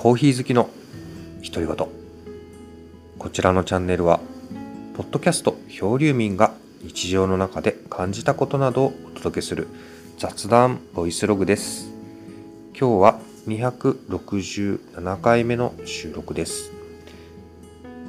[0.00, 0.70] コーヒー好きの
[1.44, 1.76] 独り言。
[3.18, 4.20] こちらのチャンネルは
[4.94, 9.68] ポッドキャスト漂流民が日常の中で感じたことなどをお届けする
[10.16, 11.90] 雑談ボイスログです。
[12.72, 16.72] 今日は267回目の収録です。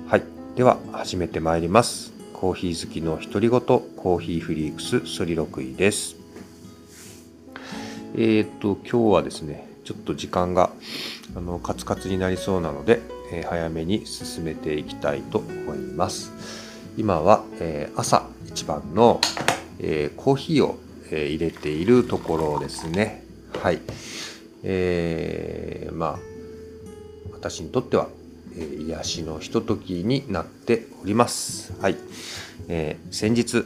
[0.07, 0.23] はい。
[0.55, 2.13] では始めてまいります。
[2.31, 6.15] コーヒー好きの独り言コーヒーフリークスソリロクイです。
[8.15, 10.71] えっ、と今日はですねちょっと時間が
[11.35, 16.31] あのカツカツになりそうなので、えー、早めに進めていきたいと思います。
[16.97, 19.21] 今は、えー、朝一番の、
[19.79, 20.77] えー、コーヒーを、
[21.13, 23.25] え入れているところですね。
[23.61, 23.81] はい。
[24.63, 26.19] えー、まあ
[27.33, 28.07] 私にとっては、
[28.57, 31.73] え癒しのひとときになっております。
[31.81, 31.97] はい、
[32.69, 33.65] え先日、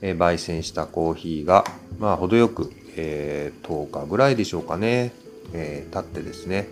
[0.00, 1.64] え焙煎したコーヒーが
[1.98, 5.12] まあ程よく、え10日ぐらいでしょうかね。
[5.52, 6.68] えー、経ってですね、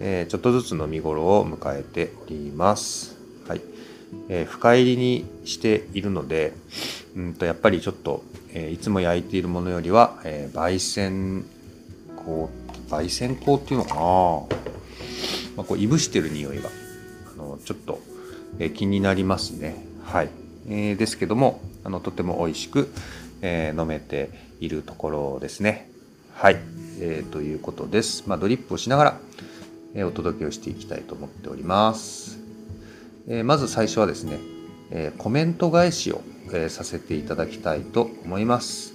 [0.00, 3.16] えー、ちょっとずつの見頃を迎えております。
[3.48, 3.60] はい。
[4.28, 6.52] えー、深入りにしているので、
[7.16, 11.44] うんとやっぱりちょっと、えいつも焼いているものよりは、え焙煎
[12.16, 12.48] 香、
[12.96, 14.00] 焙煎香っていうのかな
[15.56, 16.70] まあ、こう、いぶしてる匂いが、
[17.32, 18.00] あの、ちょっと、
[18.58, 19.84] え気になりますね。
[20.04, 20.30] はい。
[20.68, 22.88] えー、ですけども、あの、とても美味しく、
[23.42, 25.90] え飲めているところですね。
[26.34, 26.56] はい。
[27.00, 28.24] えー、ということです。
[28.26, 29.20] まあ、ドリップをしながら、
[29.94, 32.38] え、お届けをしていきたいと思っております。
[33.28, 34.38] え、まず最初はですね、
[34.90, 38.94] えコメント返しを、えさせていただきたいと思います。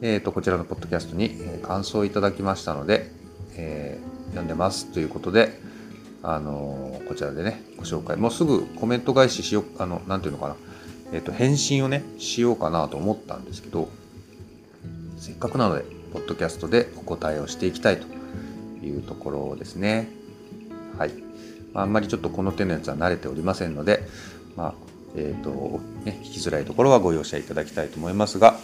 [0.00, 1.30] えーと、こちらのポッドキャストに、
[1.62, 3.10] 感想をいただきましたので、
[3.56, 3.98] え
[4.28, 5.60] 読んでますということで、
[6.22, 8.16] あのこちらでね、ご紹介。
[8.16, 10.56] もうすぐコメント返ししよう、あの、なんていうのかな。
[11.12, 13.88] えっ、と、返信をね、しようかなと思ったんですけど、
[15.18, 18.15] せっかくなので、ポッドキャストでお答えをしていきたいと
[18.82, 20.08] いうところですね。
[20.98, 21.12] はい。
[21.74, 24.02] あんまりちょっとこの手のやつは慣れておりませんので、
[24.56, 24.74] まあ、
[25.16, 28.56] えっ、ー、と、ね、聞きづらいところはご容赦いただきたいと思いますが、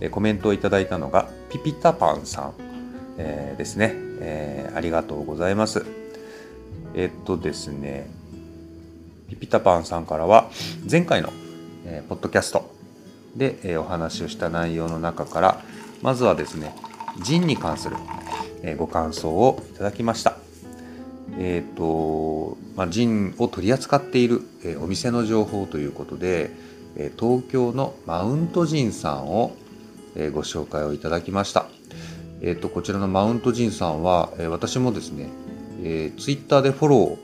[0.00, 2.52] えコメントをいただいたのが、ピピタパンさん、
[3.18, 5.84] えー、ですね、えー、ありがとうございます。
[6.94, 8.08] えっとですね、
[9.28, 10.50] ピピタパンさんからは、
[10.90, 11.30] 前回の、
[11.84, 12.74] えー、ポッドキャスト
[13.36, 15.62] で、え、お話をした内容の中から、
[16.02, 16.74] まずはですね、
[17.22, 17.96] ジンに関する
[18.78, 20.36] ご感想をいただきました。
[21.38, 26.50] えっ、ー、と、まあ、ジンを取り扱っているえお店の情報ということで、
[26.96, 29.54] え東京のマウントジンさんを
[30.16, 31.66] えご紹介をいただきました。
[32.40, 35.28] えっ、ー、と、こちらのマウントジンさんは、え私もですね、
[35.82, 37.18] えー、ツイッターでフォロー、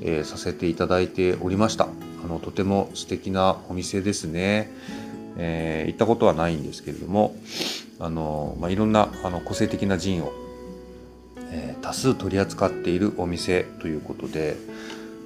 [0.00, 1.88] えー、させていただいておりました。
[2.24, 4.70] あの、とても素敵なお店ですね。
[5.36, 7.36] えー、行ったことはないんですけれども、
[7.98, 10.32] あの、まあ、いろんなあの個性的なジンを、
[11.50, 14.56] えー、多数取り扱っているお店ということで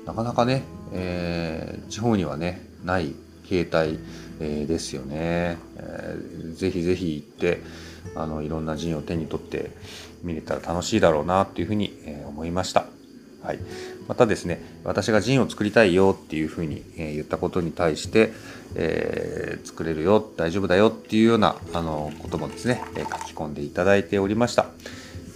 [0.06, 0.62] なかなかね、
[0.92, 3.14] えー、地方にはねない
[3.48, 3.98] 形態、
[4.40, 7.60] えー、ですよね、えー、ぜひぜひ行って
[8.14, 9.70] あのいろんなジンを手に取って
[10.22, 12.86] 見れたら楽しいだろうなというふうに、え、思いました。
[13.42, 13.58] はい、
[14.06, 18.32] またですね私がジンを作りたいよっていうふうに、え言ったことに対して、
[18.76, 24.66] えー、作れるよ大丈夫だよっていうようなあのこともですね、え書き込んでいただいておりました、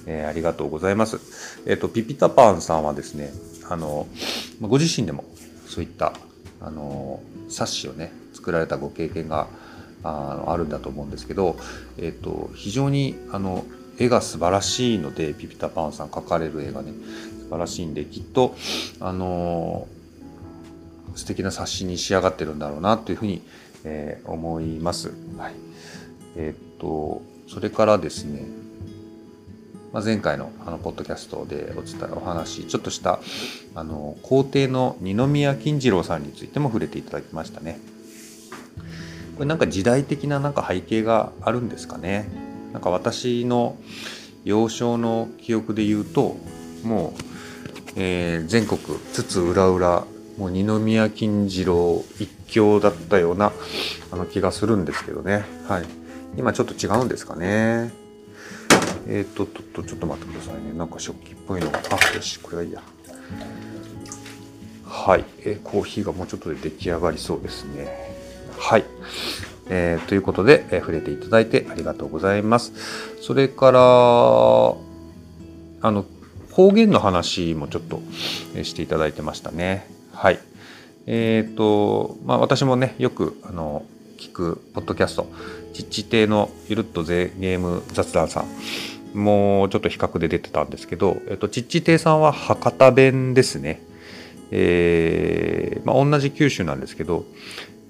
[0.06, 1.20] えー、ありがとうございます
[1.66, 3.30] えっ、とピピタパンさんはですね
[3.68, 4.06] あの
[4.60, 5.24] ご自身でも
[5.66, 6.14] そういった
[6.60, 9.48] あの冊子をね作られたご経験が
[10.02, 11.56] ああるんだと思うんですけど、
[11.98, 13.64] えっ、と非常にあの
[13.98, 16.92] 絵が素晴らしいのでピピタパンさん描かれる絵がね
[17.42, 18.54] 素晴らしいんできっと
[19.00, 19.86] あの、
[21.14, 23.42] 素敵な冊子に仕上がってるんだろうなというふうに、
[23.84, 25.12] えー、思います。
[25.38, 25.54] はい、
[26.36, 28.44] えー、っとそれからですね、
[29.96, 33.18] まあ、前回のあのポッドキャストでお伝えお話ちょっとした
[33.74, 37.78] あの皇帝の二宮金次郎さんについても触れていただきましたね。
[39.36, 42.28] これなんか時代的ななんか背景があるんですかね。
[42.74, 43.78] なんか私の
[44.44, 46.36] 幼少の記憶で言うと
[46.84, 48.78] もうえー、全国
[49.14, 50.06] 津々浦々
[50.36, 53.50] もう二宮金次郎一強だったような
[54.12, 55.46] あの気がするんですけどね。
[55.66, 55.86] はい。
[56.36, 58.04] 今ちょっと違うんですかね。
[59.08, 60.72] えっ、ー、と、と、と、ちょっと待ってくださいね。
[60.76, 61.78] なんか食器っぽいのが。
[61.78, 62.82] あ、よし、これはいいや。
[64.84, 65.24] はい。
[65.44, 68.14] え、コーヒーがもうちょっとで出来上がりそうですね。
[68.58, 68.84] はい。
[69.68, 72.72] えー、ということで、えー、触れていただいてありがとうございます。
[73.20, 73.82] それから、あ
[75.90, 76.04] の、
[76.50, 78.00] 方言の話もちょっと
[78.62, 79.86] していただいてましたね。
[80.12, 80.38] はい。
[81.06, 83.84] えっ、ー、と、まあ私もね、よくあの
[84.18, 85.30] 聞くポッドキャスト、
[85.74, 88.46] ちっち亭のゆるっとゲーム雑談さん
[89.16, 93.82] もうちょっと比較で出てたんですけど、えっと、ちっち亭さんは博多弁ですね。
[94.50, 97.24] えーまあ、同じ九州なんですけど、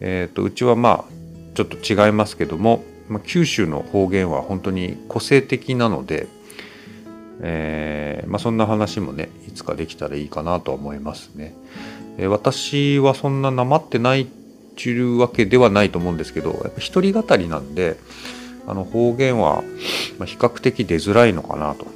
[0.01, 1.13] えっとうちはまあ
[1.55, 6.29] ちょっと違いますけども、まあ、九州の方言は本当に個性的なので、
[7.41, 11.55] えーまあ、そんな話もねいつかできたらいいかなと思いますね。
[12.19, 14.27] えー、私はそんななまってないっ
[14.77, 17.97] ていうわけではないと思うんですけどやっぱ一人語りなんで
[18.67, 19.63] あの方言は
[20.25, 21.87] 比較的出づらいのかなと。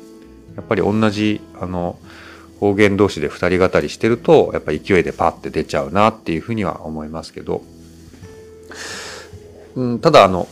[0.57, 1.99] やっぱり同じあの
[2.59, 7.63] 方言同士で二人語りしてるとやっぱ勢いでパッて出ちゃうなっていうふうには思いますけど、
[9.77, 10.47] うん、ただあの、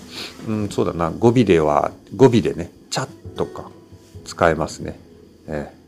[0.46, 3.70] うん、そうだな語尾では語尾でね「チャッ」とか
[4.24, 4.98] 使えますね。
[5.46, 5.78] えー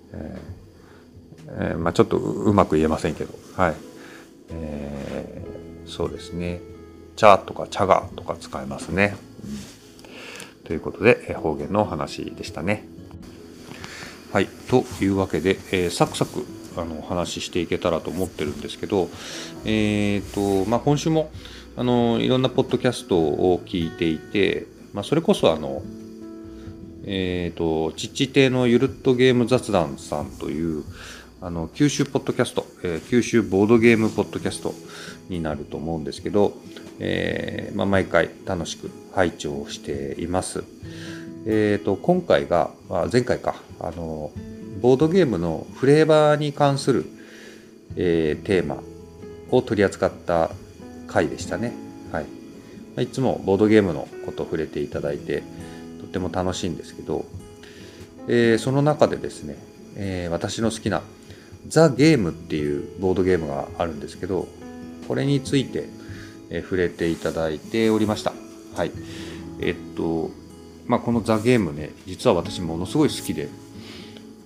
[1.52, 3.74] えー、まあ、ちょっとうまく言えませんけどはい、
[4.50, 6.60] えー、そうですね
[7.16, 9.16] 「チャ」とか「チャガ」とか使えますね。
[9.44, 9.79] うん
[10.70, 12.84] ということで、方言のお話でしたね。
[14.32, 16.46] はい、というわけで、えー、サクサク
[16.76, 19.08] あのお話ししていけたらと思ってるんですけど、
[19.64, 21.32] えーとまあ、今週も
[21.76, 25.82] あのいろんなポッドキャストを聞いていて、まあ、それこそあの、
[27.04, 30.84] えーと、ちっち亭のゆるっとゲーム雑談さんという
[31.40, 34.72] あの九州ポッドキャスト、えー、九州ボードゲームポッドキャスト
[35.30, 36.56] になると思うんですけど、
[37.00, 40.64] えー、まあ、毎回楽しく拝聴しています。
[41.46, 44.30] えーと、今回が、まあ、前回かあの
[44.82, 47.06] ボードゲームのフレーバーに関する、
[47.96, 48.82] えー、テーマ
[49.50, 50.50] を取り扱った
[51.06, 51.72] 回でしたね。
[52.12, 52.20] は
[52.98, 55.42] い、いつもボードゲームのこと触れていただいて
[56.00, 57.24] とっても楽しいんですけど、
[58.28, 59.56] えー、その中でですね、
[59.96, 61.02] えー、私の好きな
[61.68, 64.48] ザ・ゲームっていうボードゲームがあるんですけど
[65.08, 65.88] これについて
[66.50, 68.32] え触れていただいておりました。
[68.74, 68.92] はい。
[69.60, 70.30] えっと、
[70.86, 73.48] まあ、このザ・ゲームね、実は私ものすごい好きで、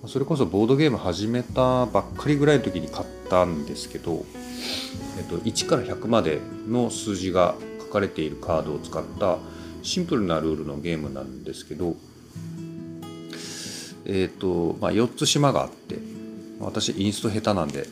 [0.07, 4.23] それこそボードゲーム始めたばっかりぐらいの時に買ったんですけど、
[5.17, 9.39] えっと、1から100までの数字が書かれているカードを使った
[9.81, 11.95] シンプルなルールのゲームなんですけど、
[14.05, 15.97] えっと、まあ、4つ島があって、
[16.59, 17.87] 私インスト下手なんで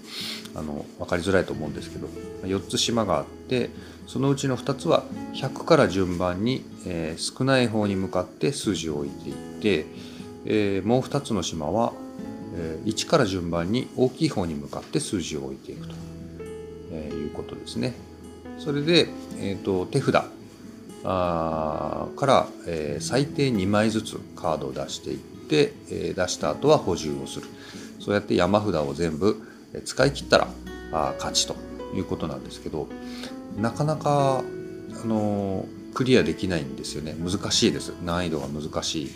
[0.56, 2.08] あの分かりづらいと思うんですけど
[2.44, 3.70] 4つ島があって
[4.08, 5.04] そのうちの2つは
[5.34, 9.86] 100から順番に、えー、少ない方に向かって数字を置いていって、
[10.46, 11.94] えー、もう2つの島は、
[12.56, 15.96] えー、1から順番に大きい方に向かって数字を置いていくと、
[16.92, 17.94] えー、いうことですね。
[18.60, 19.08] それで、
[19.40, 20.26] えーと、手札
[21.06, 27.48] あから、えー、最低2枚ずつカードを出していって、えー、出した後は補充をする
[28.00, 29.42] そうやって山札を全部
[29.81, 30.48] 使い切ったら
[30.92, 31.56] あ勝ちと
[31.96, 32.88] いうことなんですけど
[33.58, 34.44] なかなか
[35.04, 37.14] あのクリアできないんですよね。
[37.14, 37.90] 難しいです。
[38.04, 39.12] 難易度が難しい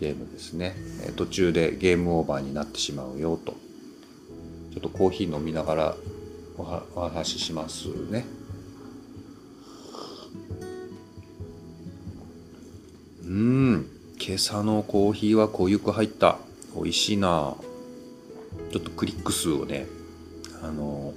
[0.00, 0.74] ゲームですね。
[1.16, 3.52] 途中でゲームオーバーになってしまうよと。
[4.72, 5.96] ちょっとコーヒー飲みながら
[6.58, 6.64] お
[7.08, 8.24] 話ししますね。
[13.24, 13.86] うん。
[14.20, 16.38] 今朝のコーヒーは濃ゆく入った。
[16.74, 17.54] 美味しいな
[18.74, 19.86] ちょっとクリック数をね
[20.60, 21.14] あの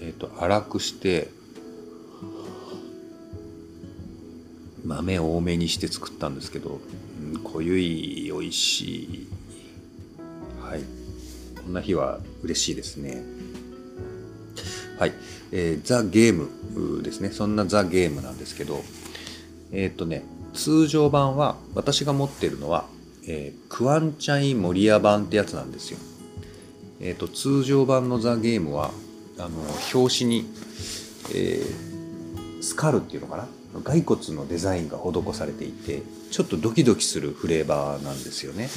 [0.00, 1.28] えっ、ー、と粗くして
[4.84, 6.78] 豆多めにして作ったんですけど、
[7.34, 9.28] うん、濃ゆい美味しい。
[10.62, 10.82] はい。
[11.64, 13.24] こんな日は嬉しいですね。
[15.00, 15.12] はい、
[15.50, 17.30] えー、ザ・ゲームですね。
[17.30, 18.84] そんなザ・ゲームなんですけど
[19.72, 20.22] えっ、ー、とね
[20.54, 22.86] 通常版は私が持ってるのは、
[23.26, 25.98] えー、クワンチャイモリア版ってやつなんですよ。
[27.00, 28.90] えーと、通常版のザ・ゲームは
[29.38, 29.48] あの
[29.94, 30.46] 表紙に、
[31.34, 33.48] えー、スカルっていうのかな？
[33.84, 36.00] 骸骨のデザインが施されていて
[36.30, 38.70] ちょっとドキドキするフレーバーなんですよね。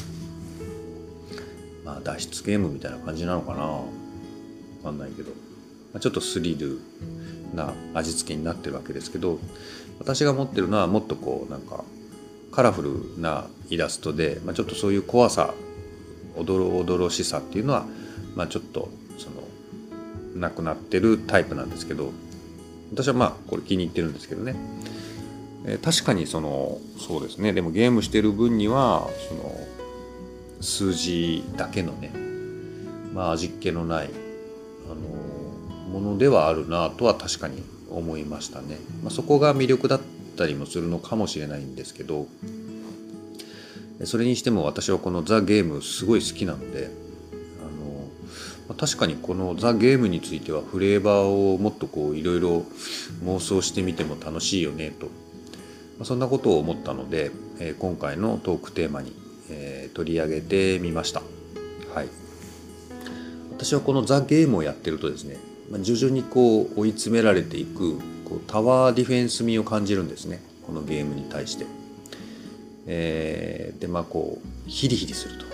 [1.86, 3.62] まあ脱出ゲームみたいな感じなのかな？
[3.64, 3.84] わ
[4.84, 5.32] かんないけど、
[5.94, 6.80] まあ、ちょっとスリル
[7.54, 9.40] な味付けになってるわけですけど
[10.00, 11.84] 私が持ってるのはもっとこうなんか
[12.52, 15.54] カラフルなイラストで、まあ、ちょっとそういう怖さ
[16.36, 17.86] おどろおどろしさっていうのは
[18.40, 22.14] まあ、ちょっとそのなくなってるタイプなんですけど
[22.94, 24.56] 私はまあこれ気に入ってるんですけどね、
[25.66, 27.52] えー、確かにそのそうですね。
[27.52, 29.60] でもゲームしてる分にはその
[30.62, 32.14] 数字だけのね
[33.14, 34.10] まあ味っ気のない
[34.86, 40.02] あのものではあるなとは確かに思いましたね、まあ、そこが魅力だっ
[40.38, 42.28] たりもするのかもしれないんですけど
[44.06, 47.09] それにしても私はこのザ・ゲームすごい好きなので
[48.78, 52.66] 確かにこのザ・ゲームについてはフレーバーをもっとこういろいろ
[53.24, 57.32] 妄想してみても楽しいよねとそんなことを思ったので
[57.80, 59.14] 今回のトークテーマに
[59.50, 61.22] え、取り上げてみました。
[61.94, 62.08] はい、
[63.52, 65.38] 私はこのザ・ゲームをやってるとですね、
[65.72, 71.66] ま、徐々にこう追い詰められていくこうタワーディフェンス味を感じるんですねこのゲームに対して。
[72.92, 75.46] えー、でまあこうヒリヒリすると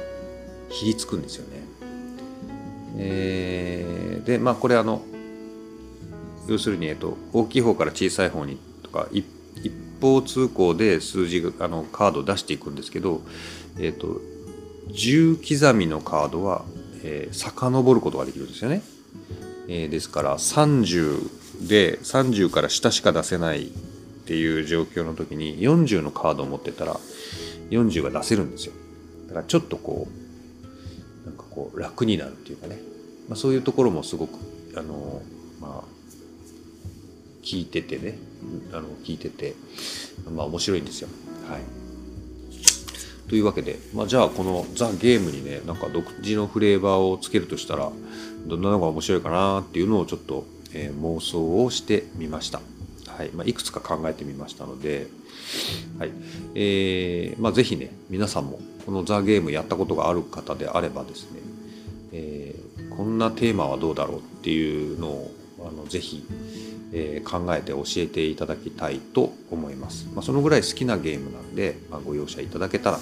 [0.69, 1.54] ひりつくんですよね。
[2.98, 5.02] えー、でまあこれあの
[6.48, 9.25] 要するに、えっと、大きい方から小さい方にとか一
[10.02, 13.22] 方通行で数字あのカードを出していくんですけど、
[13.80, 14.22] えっと、
[14.90, 16.64] 10刻みのカードは、
[17.04, 18.82] えー、遡ることができるんですよね。
[19.68, 23.70] えー、ですから30で30から下しか出せないっ
[24.28, 27.00] ていう状況の時に40のカードを持ってたら
[27.72, 28.74] 40が出せるんですよ。
[29.28, 30.25] だからちょっとこう
[31.55, 32.77] こう楽になるっていうかね、
[33.29, 34.38] まあ、そういうところもすごく
[34.77, 35.21] あの
[35.62, 35.95] まあ
[37.43, 38.17] 聞いててね
[38.74, 39.55] あの聞いてて
[40.29, 41.09] まあ面白いんですよ。
[41.50, 41.62] はい
[43.29, 47.91] というわけで、まあ、じゃあこのザ・ゲームにねなんか独自のフレーバーをつけるとしたら
[48.45, 52.62] どんなのが面白いかなっていうのをちょっと、えー、妄想をしてみました。
[53.17, 55.07] はいまあ、いくつか考えてみましたので、
[55.98, 56.12] はい
[56.53, 61.39] えーまあ、ぜひね皆さんもこのザ・ゲームやったことがある方であればですね、
[62.12, 66.24] えー、こんなテーマはどうだろうっていうのをあのぜひ、
[66.93, 70.07] えー、考えて教えていただきたいと思います。
[70.13, 73.00] まあ、そのぐらい好きなゲームなんで、まあ、ご容赦いただけたら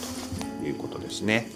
[0.62, 1.50] ということですね。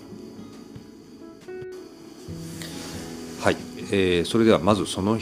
[3.41, 3.57] はい、
[3.91, 5.17] えー、それではまずその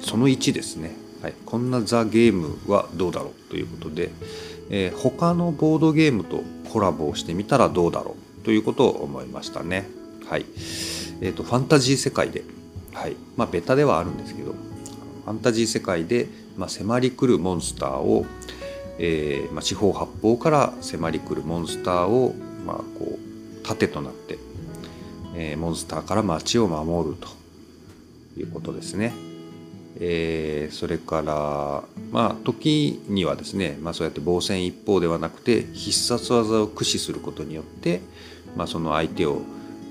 [0.00, 4.10] その1ですね、はい、こんなザ・ゲームはどうだろうということで、
[4.68, 9.88] えー、他のボードゲームとコラボをしてみたらどうだろうということを思いましたね。
[10.28, 10.44] はい
[11.22, 12.44] えーと、ファンタジー世界で、
[12.92, 16.26] はいまあ、ベタではあるんですけどファンタジー世界で、
[16.58, 18.26] まあ、迫り来るモンスターを、
[18.98, 22.34] えーまあ、四方八方から迫り来るモンスターを、
[22.66, 24.36] まあ、こう盾となって、
[25.36, 27.28] え、モンスターから街を守ると
[28.38, 29.23] いうことですね。
[30.00, 38.00] えー、それからまあ時にはですね、まあ、そうやって防戦一方ではなくて必殺技を駆使することによって、
[38.56, 39.42] まあ、その相手を、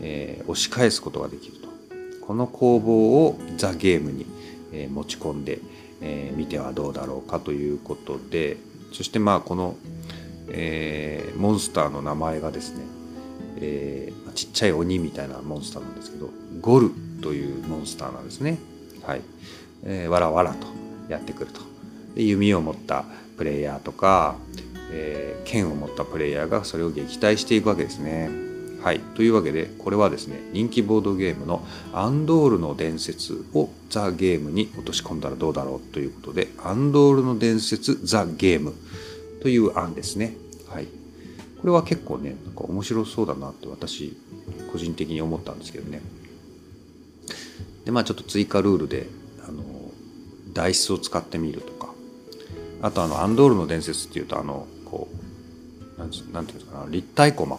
[0.02, 1.70] えー、押し返すことができると
[2.26, 4.26] この攻防をザ・ゲームに、
[4.74, 5.68] えー、持ち込んでみ、
[6.02, 8.58] えー、てはどうだろうかということで
[8.92, 9.78] そしてまあこの、
[10.50, 12.84] えー、モンスターの名前がですね、
[13.62, 16.30] えー、ちっちゃい鬼みたいなモンスターなんですけど
[16.60, 16.92] ゴル
[17.22, 18.58] というモンスターなんですね。
[19.02, 19.22] はい
[19.86, 20.68] えー、わらわらと
[21.10, 21.62] やってくると
[22.16, 23.06] で弓を持った
[23.38, 24.36] プレイヤーとか、
[24.92, 28.30] えー、剣を持ったプレイヤーがそれを撃退していくわけですね。
[28.84, 38.74] はい、というわけでこれはですね人気ボードゲームのアンドールの伝説をザ・ゲームに落とし込んだらどうだろうということでアンドールの伝説ザ・ゲーム
[39.42, 40.36] という案ですね。
[40.68, 40.88] はい、
[41.62, 44.18] これは結構ねなんか面白そうだなって私
[44.74, 46.02] 個人的に思ったんですけどね。
[47.86, 49.08] でまあちょっと追加ルールで
[50.54, 51.94] あのダイスを使ってみるとか。
[52.84, 55.08] あとあのアンドールの伝説っていうとあのこ
[55.96, 57.58] うなんなんていうんですかな立体コマ。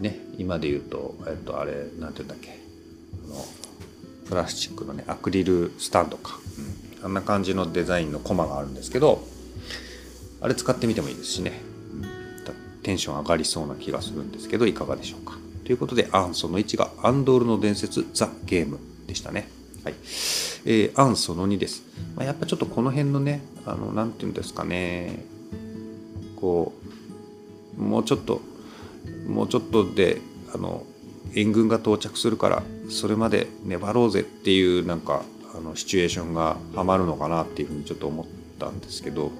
[0.00, 2.58] ね今で言うとえっとあれなんていうんだっけ。
[3.24, 3.44] あの
[4.28, 6.40] プラスチックのねアクリルスタンドか、
[6.98, 9.22] うん、あんな感じのデザインのコマがあるんですけど
[10.40, 11.60] あれ使ってみてもいいですしね、
[12.82, 15.38] テンション上がりそうな気がするんですけどいかがでしょうか。
[15.64, 19.48] ということでアンソの1がアンドールの伝説ザ・ゲームでしたね。
[19.84, 19.94] はい。
[20.66, 21.82] えー、案その2です。
[22.16, 25.24] まあ、やっぱちょっとこの辺のね、あの、なんていうんですかね、
[26.36, 26.72] こ
[27.78, 28.40] う、もうちょっと、
[29.28, 30.20] もうちょっとで、
[30.54, 30.84] あの、
[31.34, 35.22] 援軍が到着するから、それまで粘ろうぜっていう、なんか、
[35.56, 38.26] あの、シチュエーションがはまるのかなっていうふうにちょっと思っ
[38.58, 39.32] たんですけど、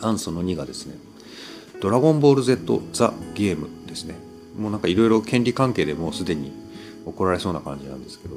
[0.00, 0.94] 案その2がですね、
[1.80, 4.14] ドラゴンボール Z ザ・ゲームですね。
[4.58, 6.52] もうなんかいろいろ権利関係でもうすでに
[7.04, 8.36] 怒られそうな感じなんですけど、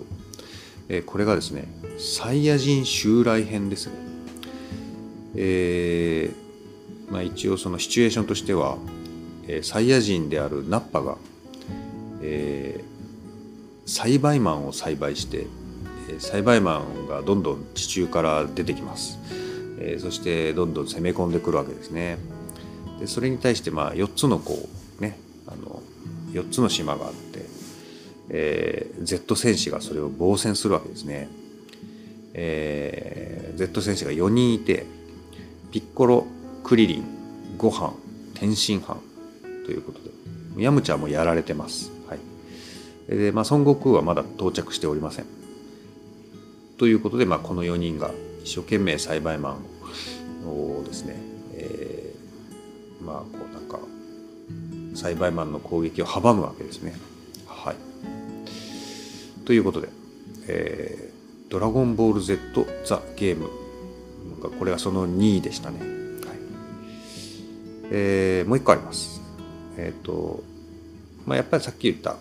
[0.89, 1.67] え、これがですね
[1.97, 3.93] サイヤ人襲来編ですね。
[5.35, 8.77] えー、まあ一応そのシチュエーションとしては、
[9.47, 11.17] え、サイヤ人であるナッパが、
[12.21, 15.47] えー、栽培マンを栽培して、
[16.09, 19.19] え、栽培マンがどんどん地中から出てきます、
[19.79, 22.17] えー、そしてどんどん攻め込んでくるわけですね。
[22.99, 24.67] でそれに対してまあ4つのこ
[24.99, 25.81] うねあの
[26.31, 27.45] 4つの島があって
[28.29, 31.29] えー、Z 戦士がそれを防戦するわけですね。
[32.33, 34.85] えー、Z 戦士が4人いて
[35.71, 36.25] ピッコロ
[36.63, 37.03] クリリン
[37.57, 37.93] ご飯
[38.35, 38.97] 天津飯
[39.65, 40.11] ということで
[40.57, 41.91] ヤムチャもやられてます。
[42.07, 42.19] はい、
[43.15, 45.25] でまあ孫悟空はまだ到着しておりません。
[46.77, 48.11] ということで、まあ、この4人が
[48.43, 49.57] 一生懸命栽培マ
[50.45, 51.15] ンをですね、
[51.55, 53.79] えー、まあこうなんか
[54.95, 56.95] 栽培マンの攻撃を阻むわけですね。
[59.47, 59.87] ということで、
[60.49, 63.49] えー、ドラゴンボール Z ザ・ゲーム。
[64.59, 65.79] これがその2位でしたね。
[65.79, 65.87] はい
[67.91, 69.21] えー、もう一個あります。
[69.77, 70.43] えっ、ー、と、
[71.25, 72.17] まあ、やっぱりさっき言った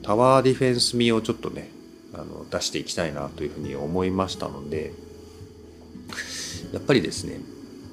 [0.00, 1.68] タワーディフェンス味をちょっとね
[2.14, 4.92] あの出していきたいなというふうに思いましたので
[6.72, 7.40] やっぱりですね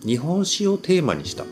[0.06, 1.44] 日本史をテーマにした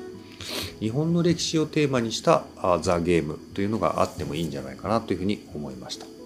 [0.80, 2.46] 日本の歴史をテーマにした
[2.82, 6.19] ザ・ゲームというのがあってもいいんじゃないかなというふうに思いました。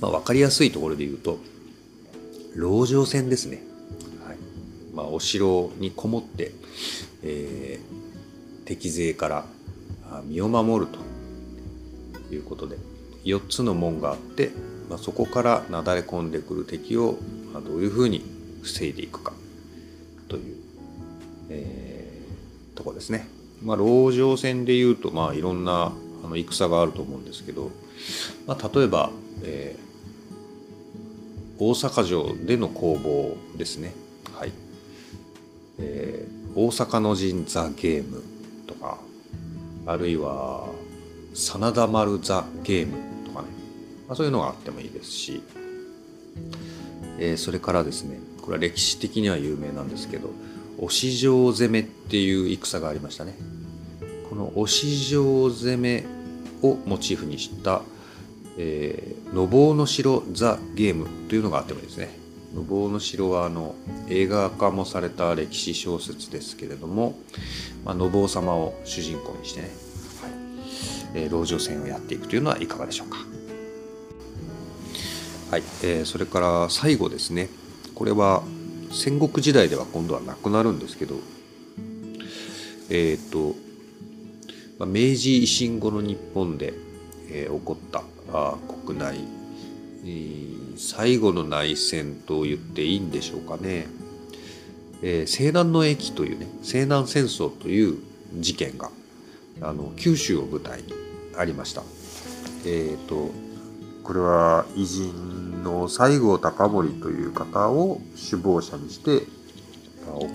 [0.00, 1.38] まあ、分かりやすいところで言うと
[2.54, 3.62] 籠城戦ですね、
[4.26, 4.36] はい
[4.94, 6.52] まあ、お城にこもって、
[7.22, 9.44] えー、敵勢から
[10.24, 12.76] 身を守るということで
[13.24, 14.50] 4つの門があって、
[14.88, 17.18] まあ、そこからなだれ込んでくる敵を
[17.52, 18.22] どういうふうに
[18.62, 19.32] 防いでいくか
[20.28, 20.56] という、
[21.50, 23.28] えー、とこですね。
[23.62, 25.92] まあ、籠城戦でいうと、まあ、いろんな
[26.24, 27.70] あの戦があると思うんですけど、
[28.46, 29.10] まあ、例えば、
[29.42, 29.85] えー、
[31.58, 33.94] 大阪城での攻防ですね。
[34.34, 34.52] はい。
[35.78, 38.22] えー、大阪の陣ザ・ゲーム
[38.66, 38.98] とか
[39.86, 40.68] あるいは
[41.34, 42.94] 真田丸ザ・ゲーム
[43.26, 43.48] とかね、
[44.08, 45.42] まあ、そういうのがあってもいいですし、
[47.18, 50.30] えー、それからですねこれは歴史的には有名なんですけど
[50.78, 53.34] 押城攻めっていう戦がありましたね。
[54.28, 56.04] この押城攻め
[56.62, 57.82] をモチーフにした、
[58.58, 62.18] えー、のぼうの城ザ・ゲームというのがあってもいいですね。
[62.54, 63.74] のぼうの城はあの
[64.08, 67.18] 映画化もされた歴史小説ですけれども、
[67.84, 69.68] まあのぼう様を主人公にしてね、
[70.22, 70.30] はい。
[71.14, 73.18] えー、籠城戦をやっていくというのはいかがでしょうか。
[75.50, 77.48] はい、えー、それから最後ですね。
[77.94, 78.42] これは
[78.90, 81.16] 戦国時代では今度はなくなるんですけど
[82.88, 83.54] えっ、ー、と、
[84.78, 86.72] まあ、明治維新後の日本で、
[87.30, 89.18] えー、起こったあ国内、
[90.04, 93.86] えー最後の内戦と言っていいんでしょうかね、
[95.02, 97.98] えー、西南の駅というね西南戦争という
[98.34, 98.90] 事件が
[99.62, 100.92] あの九州を舞台に
[101.36, 101.82] ありました。
[102.66, 103.30] えっ、ー、と
[104.02, 109.26] これは偉人の西郷隆盛という方を首謀者にして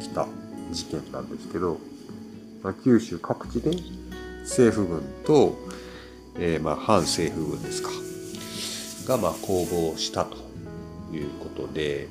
[0.01, 0.27] 起きた
[0.71, 1.77] 事件なんですけど、
[2.63, 3.71] ま、九州各地で
[4.41, 5.55] 政府軍と、
[6.37, 7.89] えー、まあ反政府軍ですか
[9.07, 10.37] がまあ攻防したと
[11.13, 12.07] いうことで、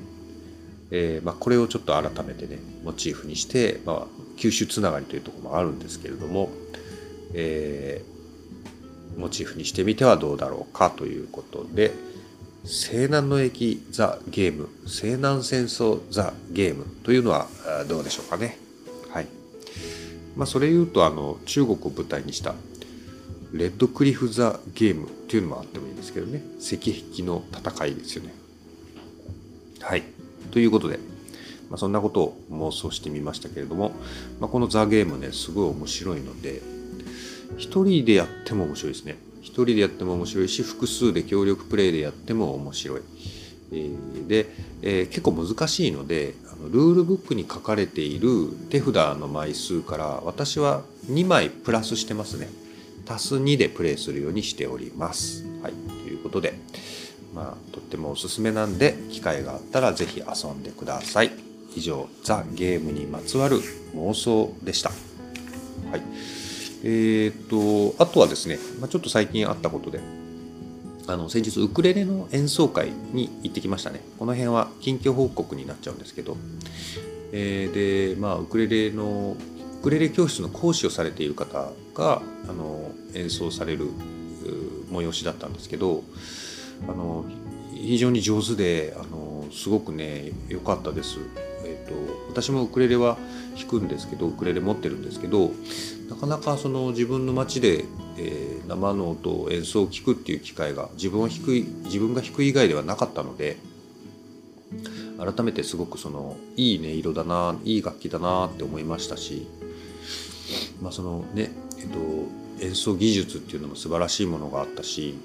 [0.91, 4.07] えーまあ、これをちょっと改めてねモチーフにして、まあ、
[4.37, 6.49] 九州つながりというところもあるんですけれども、
[7.33, 11.91] えー、モチーフにしてみてはどうだろうかということで
[12.63, 17.47] 西南の駅ザ・ゲーム西南戦争ザ・ゲームというのは
[17.87, 18.57] どうでしょうかね。
[19.09, 19.27] はい
[20.35, 22.53] まあ、それ言うとあの中国を舞台にした
[23.53, 28.33] レッドクリフ・ザ・ゲームっていうのもあってもいいですけどね石壁の戦いですよね。
[29.81, 30.03] はい
[30.51, 30.99] ということで、
[31.69, 33.91] まあ、そんなことを妄想してみましたけれども、
[34.39, 36.61] まあ、このザ・ゲームねすごい面白いので
[37.57, 43.01] 一人でやっても面白いですね一人でやっても面白いし複数で協力プレイでやっても面白い。
[43.73, 44.47] えー、で、
[44.81, 52.49] えー、結構難しいのであのルールブックに書かれている手札の枚数から私は2枚プラスしてますね。
[53.07, 55.45] 足す2でプレイするようにしております。
[55.61, 56.53] はい、ということで、
[57.33, 61.31] まあ、とってもおすすめなんで、機会があったらぜひ遊んでください。
[61.75, 63.59] 以上、ザ・ゲームにまつわる
[63.95, 64.89] 妄想でした。
[64.89, 66.01] はい。
[66.83, 69.99] えー、っと、あとはですね、まあ、ちょっと最近あったことで、
[71.07, 74.01] あの先日ウクレレの演奏会に行ってきましたね。
[74.19, 76.37] この辺は近況報告になっちゃうんですけど、
[77.31, 79.35] えー、で、まあ、ウクレレの
[79.79, 83.89] ウクレレ教室の講師をされている方があの演奏される
[84.91, 86.03] 催しだったんですけど
[86.87, 87.25] あの
[87.73, 91.17] 非常に上手であのすごくね良かったです。
[91.63, 91.93] えーと、
[92.29, 93.17] 私もウクレレは
[93.55, 95.51] 弾くんですけどウクレレ持ってるんですけど
[96.09, 97.85] なかなかその自分の街で、
[98.17, 103.57] えー、生の音を演奏を聴くっていう機会が自分を弾く自分が弾く以外ではなかったので
[105.19, 109.47] 改めてすごくそのいい音色だないい楽器だなって思いましたし
[110.81, 115.17] まあそのねえっと演奏技術っていうのも素晴らしいものがあったし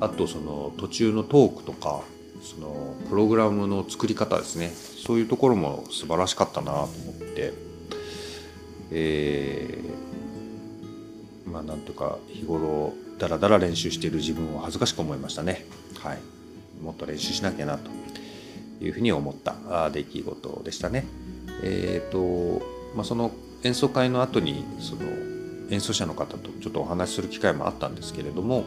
[0.00, 2.02] あとその途中のトークとか
[2.42, 4.68] そのプログラムの作り方ですね。
[4.68, 7.52] そういうところも素晴らしかったなと思って。
[8.90, 15.66] えー、まあなんとか日頃だらだら練習している自分を恥ずかしく思いましたね。
[15.98, 16.18] はい。
[16.82, 17.90] もっと練習しなきゃなと
[18.80, 21.04] いうふうに思った出来事でしたね。
[21.62, 23.32] えっ、ー、とまあ、その
[23.64, 25.00] 演奏会の後にその
[25.70, 28.64] 演奏者の方とちょっとお話しする機会もあったんですけれども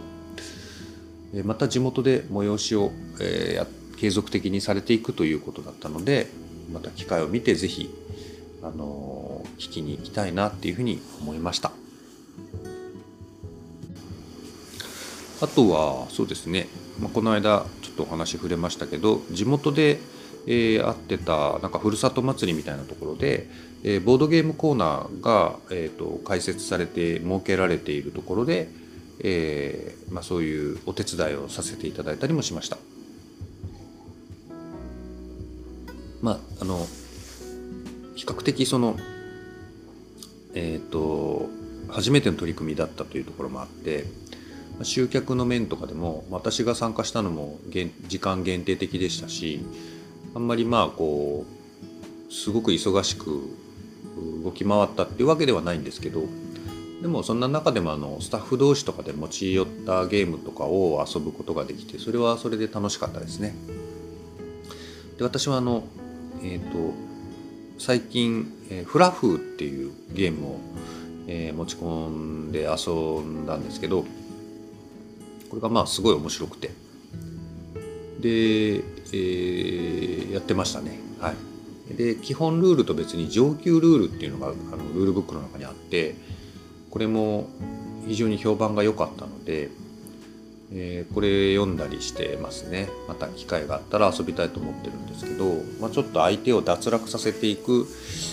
[1.46, 6.28] また地元で催しを、えー、継続的にされていくということだったので
[6.72, 7.90] また機会を見て是非
[8.64, 11.72] あの聞きに行きたいなっていうふうに思いました。
[15.42, 16.68] あとはそうですね、
[17.00, 20.00] まあ、この間ちょっとお話触れましたけど地元で
[20.48, 23.48] えー、会ってたなんかふるさと祭りみたいなところで、
[23.84, 28.70] えー、ボードゲームコーナーが、えーと、開設されて設けられているところで、
[29.24, 32.78] えーまあ、そういうお手伝いをさせていただいたりもしました。
[36.22, 36.86] まあ、あの
[38.16, 38.96] 比較的その
[40.54, 41.50] えっ、ー、と
[41.90, 44.06] 初めての取り組みだったというところもあって
[44.84, 47.60] 集客の面とかでも私が参加したのも
[48.08, 49.62] 時間限定的でしたし
[50.36, 51.46] あんまりまあこ
[52.30, 53.42] うすごく忙しく
[54.44, 56.24] 動き回ったっていうわけではないんですけど
[57.02, 63.56] でもそんな中でもあのスタッフ同士とかで持ち寄ったゲームとかを遊ぶことができてそれはそれで楽しかったですね。
[65.18, 65.84] で私はあの
[66.44, 66.94] えっ、ー、と
[67.80, 70.60] 最近、えー、フラフーっていうゲームを、
[71.28, 74.04] えー、持ち込んで遊んだんですけど
[75.50, 76.70] これがまあすごい面白くて
[78.20, 81.00] でえー、やってましたね。
[81.20, 81.36] はい、
[81.94, 86.16] で基本ルールと別に上級ルールっていうのがあのルールブックの中にあって
[86.90, 87.48] これも
[88.08, 89.70] 非常に評判が良かったので、
[90.74, 95.46] えー、これ読んだりしてますねまた機会があったら遊びたいと思ってるんですけど、
[95.80, 97.88] まあ、ちょっと相手を脱落させていく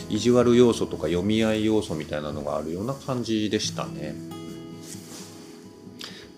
[0.09, 4.15] 意地悪要素とか読み合い要素みたいなのがあるような感じでしたね。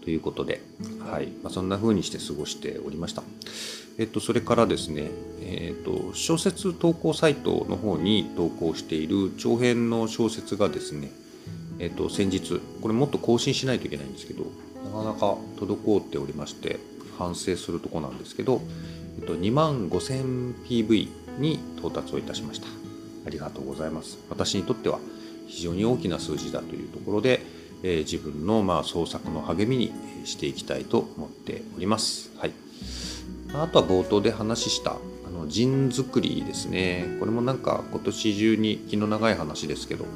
[0.03, 0.63] ということで、
[0.99, 3.23] はいまあ、そんな風にして過ごしておりました。
[4.01, 5.11] えっと、それからですね、
[5.43, 11.11] えっと、小説投稿サイトの方に投稿している長編の小説がですね、
[11.79, 14.45] えっと、先日、これもっと更新しないといけないんですけど、
[14.85, 16.81] なかなか滞っておりまして、
[17.19, 18.63] 反省するとこなんですけど、
[19.19, 22.69] えっと、2万 5000PV に到達をいたしました。
[23.27, 24.19] ありがとうございます。
[24.31, 24.99] 私にとっては
[25.47, 27.43] 非常に大きな数字だというところで、
[27.83, 29.93] えー、自分のまあ創作の励みに
[30.25, 32.31] していきたいと思っております。
[32.39, 32.53] はい。
[33.55, 34.93] あとは冒頭で話した
[35.27, 37.17] あの陣作りですね。
[37.19, 40.07] これもなんか今年中に気の長い話ですけど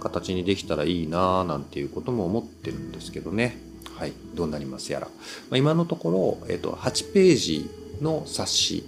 [0.00, 3.58] 形にできたらいいなぁなんていうことも思ってるんですけどね。
[3.94, 5.12] はいどうなりますやら、ま
[5.52, 7.70] あ、今のところ、えっと、8ページ
[8.02, 8.84] の冊子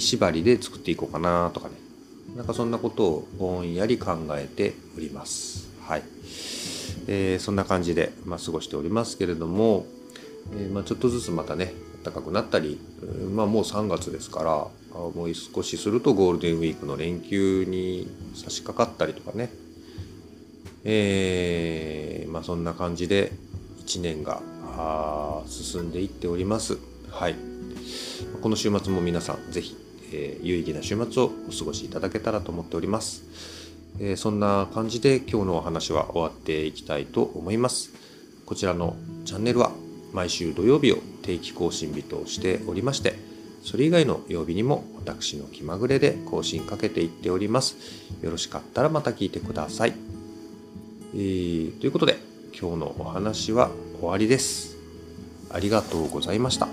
[0.00, 1.74] 縛りで作っていこうかなとかね。
[2.36, 5.68] なんかそんなことをぼんやり考えております。
[5.86, 6.02] はい、
[7.06, 9.84] えー、そんな感じで、まあ、過ごしておりますけれども、
[10.54, 12.78] えー、まあ、ちょっとずつまたね高くなったり、
[13.32, 14.50] まあ、もう3月ですから
[14.94, 19.50] もう少しするとゴールデンウィークの連休に差し掛かったりとかね、
[20.84, 23.32] えー、まあ、そんな感じで
[23.86, 24.42] 1年が
[25.46, 26.78] 進んでいっております。
[27.10, 27.36] はい、
[28.42, 29.76] この週末も皆さんぜひ、
[30.12, 33.24] えー、有意義な週末をお過ごしいただけたらと思っております。
[33.98, 37.90] えー、そんな感じで今日のお話は終わっていきたいと思います。
[38.46, 39.72] こちらのチャンネルは
[40.12, 43.14] 毎週土曜日を定期更新日としておりまして
[43.62, 47.76] それ以外の曜日にも私の気まぐれで更新かけていっております。
[48.20, 49.94] よろしかったらまた聞いてください、
[51.14, 52.18] えー、ということで
[52.58, 54.76] 今日のお話は終わりです。
[55.50, 56.68] ありがとうございました。